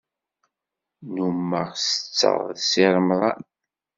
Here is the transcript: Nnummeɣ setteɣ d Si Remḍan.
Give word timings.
Nnummeɣ 1.03 1.69
setteɣ 1.77 2.37
d 2.55 2.57
Si 2.69 2.83
Remḍan. 2.93 3.41